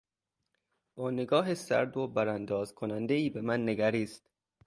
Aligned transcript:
با 0.95 1.11
نگاه 1.11 1.53
سرد 1.53 1.97
و 1.97 2.07
برانداز 2.07 2.73
کنندهای 2.75 3.29
به 3.29 3.41
من 3.41 3.69
نگریست. 3.69 4.29